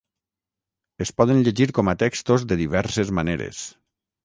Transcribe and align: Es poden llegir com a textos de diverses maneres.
Es 1.05 1.11
poden 1.21 1.43
llegir 1.49 1.69
com 1.79 1.93
a 1.93 1.95
textos 2.05 2.47
de 2.53 2.59
diverses 2.65 3.15
maneres. 3.21 3.63